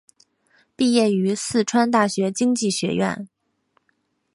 [0.75, 3.27] 毕业于四川大学经济学院。